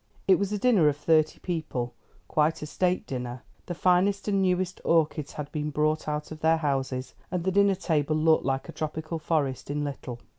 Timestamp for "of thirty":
0.89-1.37